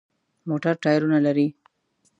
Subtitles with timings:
[0.47, 1.47] موټر ټایرونه لري.